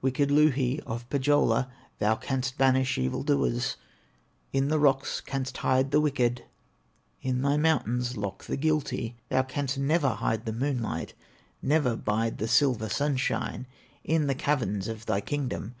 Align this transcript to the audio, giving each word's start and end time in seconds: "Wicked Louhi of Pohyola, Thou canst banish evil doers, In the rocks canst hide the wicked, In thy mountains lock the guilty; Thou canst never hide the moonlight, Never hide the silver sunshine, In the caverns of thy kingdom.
"Wicked 0.00 0.30
Louhi 0.30 0.80
of 0.86 1.06
Pohyola, 1.10 1.70
Thou 1.98 2.14
canst 2.16 2.56
banish 2.56 2.96
evil 2.96 3.22
doers, 3.22 3.76
In 4.50 4.68
the 4.68 4.78
rocks 4.78 5.20
canst 5.20 5.58
hide 5.58 5.90
the 5.90 6.00
wicked, 6.00 6.42
In 7.20 7.42
thy 7.42 7.58
mountains 7.58 8.16
lock 8.16 8.44
the 8.44 8.56
guilty; 8.56 9.18
Thou 9.28 9.42
canst 9.42 9.76
never 9.76 10.08
hide 10.08 10.46
the 10.46 10.54
moonlight, 10.54 11.12
Never 11.60 12.00
hide 12.08 12.38
the 12.38 12.48
silver 12.48 12.88
sunshine, 12.88 13.66
In 14.04 14.26
the 14.26 14.34
caverns 14.34 14.88
of 14.88 15.04
thy 15.04 15.20
kingdom. 15.20 15.74